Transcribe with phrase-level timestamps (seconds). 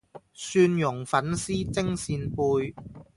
[0.33, 2.73] 蒜蓉粉絲蒸扇貝